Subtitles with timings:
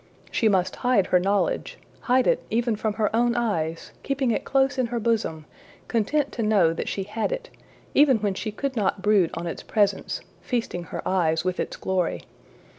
[0.31, 4.79] She must hide her knowledge hide it even from her own eyes, keeping it close
[4.79, 5.45] in her bosom,
[5.87, 7.51] content to know that she had it,
[7.93, 12.23] even when she could not brood on its presence, feasting her eyes with its glory.